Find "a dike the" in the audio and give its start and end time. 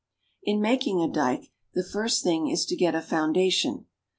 0.99-1.83